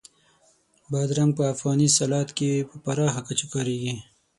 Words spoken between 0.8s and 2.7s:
بادرنګ په افغاني سالاد کې